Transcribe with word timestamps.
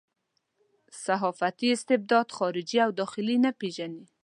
صحافتي 1.05 1.67
استبداد 1.77 2.27
خارجي 2.37 2.77
او 2.85 2.91
داخلي 2.99 3.35
نه 3.45 3.51
پېژني. 3.59 4.03